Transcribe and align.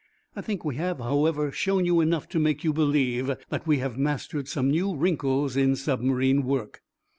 I 0.35 0.41
think 0.41 0.65
we 0.65 0.77
have, 0.77 0.97
however, 0.97 1.51
shown 1.51 1.85
you 1.85 2.01
enough 2.01 2.27
to 2.29 2.39
make 2.39 2.63
you 2.63 2.73
believe 2.73 3.29
that 3.49 3.67
we 3.67 3.77
have 3.77 3.99
mastered 3.99 4.47
some 4.47 4.71
new 4.71 4.95
wrinkles 4.95 5.55
in 5.55 5.75
submarine 5.75 6.41
work." 6.41 6.81